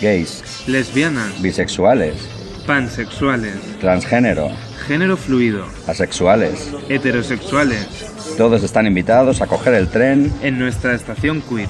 gays, 0.00 0.64
lesbianas, 0.66 1.40
bisexuales, 1.40 2.14
pansexuales, 2.66 3.54
transgénero, 3.80 4.50
género 4.86 5.16
fluido, 5.16 5.66
asexuales. 5.86 6.72
heterosexuales, 6.88 7.86
Todos 8.36 8.62
están 8.62 8.86
invitados 8.86 9.40
a 9.40 9.46
coger 9.46 9.74
el 9.74 9.88
tren 9.88 10.32
en 10.42 10.58
nuestra 10.58 10.94
estación 10.94 11.40
queer. 11.42 11.68